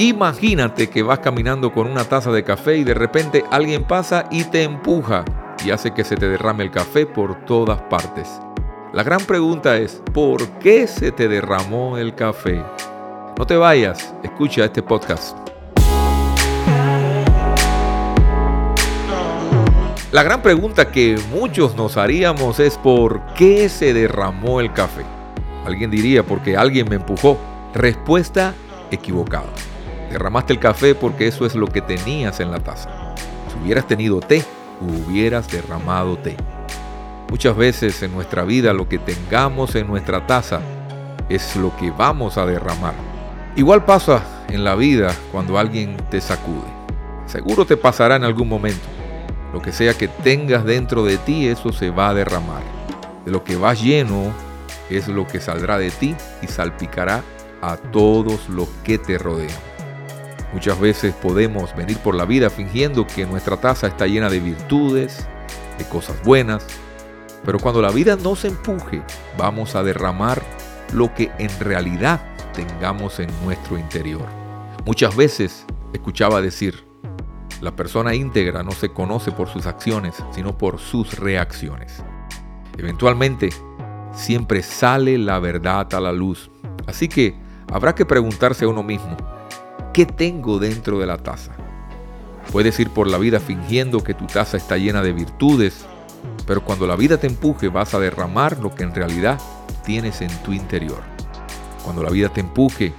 [0.00, 4.44] Imagínate que vas caminando con una taza de café y de repente alguien pasa y
[4.44, 5.24] te empuja
[5.64, 8.40] y hace que se te derrame el café por todas partes.
[8.92, 12.64] La gran pregunta es, ¿por qué se te derramó el café?
[13.36, 15.36] No te vayas, escucha este podcast.
[20.10, 25.17] La gran pregunta que muchos nos haríamos es ¿por qué se derramó el café?
[25.68, 27.36] Alguien diría porque alguien me empujó.
[27.74, 28.54] Respuesta
[28.90, 29.50] equivocada.
[30.10, 33.14] Derramaste el café porque eso es lo que tenías en la taza.
[33.52, 34.42] Si hubieras tenido té,
[34.80, 36.36] hubieras derramado té.
[37.28, 40.62] Muchas veces en nuestra vida lo que tengamos en nuestra taza
[41.28, 42.94] es lo que vamos a derramar.
[43.54, 46.78] Igual pasa en la vida cuando alguien te sacude.
[47.26, 48.88] Seguro te pasará en algún momento.
[49.52, 52.62] Lo que sea que tengas dentro de ti, eso se va a derramar.
[53.26, 54.32] De lo que vas lleno
[54.90, 57.22] es lo que saldrá de ti y salpicará
[57.60, 59.56] a todos los que te rodean.
[60.52, 65.26] Muchas veces podemos venir por la vida fingiendo que nuestra taza está llena de virtudes,
[65.76, 66.66] de cosas buenas,
[67.44, 69.02] pero cuando la vida nos empuje,
[69.36, 70.42] vamos a derramar
[70.92, 72.20] lo que en realidad
[72.54, 74.26] tengamos en nuestro interior.
[74.86, 76.86] Muchas veces escuchaba decir,
[77.60, 82.02] la persona íntegra no se conoce por sus acciones, sino por sus reacciones.
[82.76, 83.50] Eventualmente,
[84.18, 86.50] siempre sale la verdad a la luz.
[86.86, 87.34] Así que
[87.72, 89.16] habrá que preguntarse a uno mismo,
[89.98, 91.56] ¿Qué tengo dentro de la taza?
[92.52, 95.86] Puedes ir por la vida fingiendo que tu taza está llena de virtudes,
[96.46, 99.40] pero cuando la vida te empuje vas a derramar lo que en realidad
[99.84, 101.02] tienes en tu interior.
[101.82, 102.92] Cuando la vida te empuje,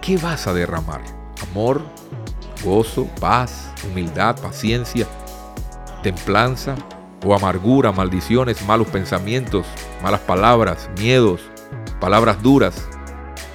[0.00, 1.00] ¿qué vas a derramar?
[1.48, 1.80] ¿Amor?
[2.64, 3.06] ¿Gozo?
[3.20, 3.70] ¿Paz?
[3.88, 4.36] ¿Humildad?
[4.40, 5.06] ¿Paciencia?
[6.02, 6.74] ¿Templanza?
[7.28, 7.90] ¿O amargura?
[7.90, 8.64] ¿Maldiciones?
[8.64, 9.66] ¿Malos pensamientos?
[10.00, 10.88] ¿Malas palabras?
[10.96, 11.40] ¿Miedos?
[12.00, 12.86] ¿Palabras duras?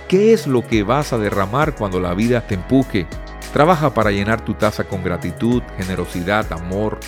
[0.09, 3.07] ¿Qué es lo que vas a derramar cuando la vida te empuje?
[3.53, 6.99] Trabaja para llenar tu taza con gratitud, generosidad, amor,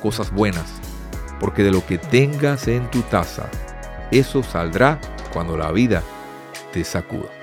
[0.00, 0.80] cosas buenas,
[1.38, 3.48] porque de lo que tengas en tu taza,
[4.10, 5.00] eso saldrá
[5.32, 6.02] cuando la vida
[6.72, 7.41] te sacuda.